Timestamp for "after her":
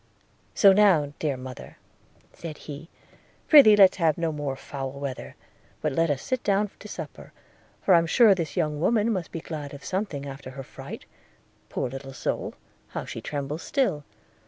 10.25-10.63